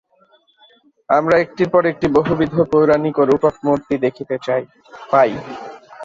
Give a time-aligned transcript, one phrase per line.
[1.09, 4.35] আমরা একটির পর একটি বহুবিধ পৌরাণিক ও রূপক মূর্তি দেখিতে
[4.39, 4.61] পাই।